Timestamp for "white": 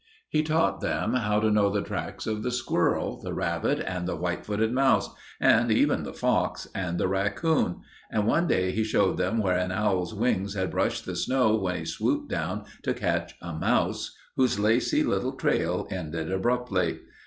4.15-4.43